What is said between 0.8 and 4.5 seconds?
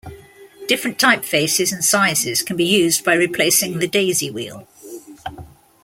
typefaces and sizes can be used by replacing the daisy